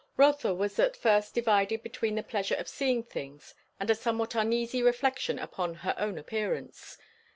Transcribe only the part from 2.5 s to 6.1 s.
of seeing things, and a somewhat uneasy reflection upon her